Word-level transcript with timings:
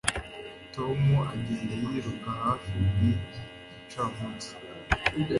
Tom 0.75 0.99
agenda 1.31 1.73
yiruka 1.83 2.29
hafi 2.43 2.71
buri 2.81 3.09
gicamunsi 3.73 4.53